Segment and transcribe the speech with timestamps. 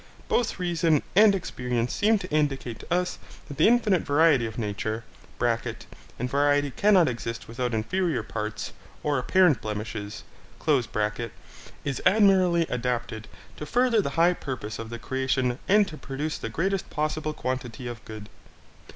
[0.27, 5.03] Both reason and experience seem to indicate to us that the infinite variety of nature
[5.39, 10.23] (and variety cannot exist without inferior parts, or apparent blemishes)
[11.85, 13.27] is admirably adapted
[13.57, 17.85] to further the high purpose of the creation and to produce the greatest possible quantity
[17.87, 18.27] of good.